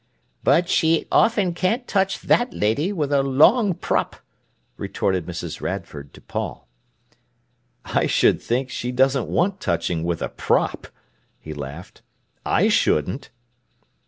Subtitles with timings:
[0.43, 4.15] "But she often can't touch that lady with a long prop,"
[4.75, 5.61] retorted Mrs.
[5.61, 6.67] Radford to Paul.
[7.85, 10.87] "I s'd think she doesn't want touching with a prop,"
[11.39, 12.01] he laughed.
[12.43, 13.29] "I shouldn't."